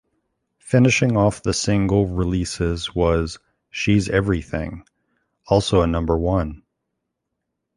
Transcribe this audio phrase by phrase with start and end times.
[0.57, 3.37] Finishing off the single releases was
[3.69, 4.83] "She's Everything",
[5.45, 6.63] also a Number One.